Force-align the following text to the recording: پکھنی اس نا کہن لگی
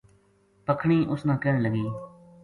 پکھنی 0.65 0.97
اس 1.11 1.21
نا 1.27 1.35
کہن 1.41 1.55
لگی 1.65 1.85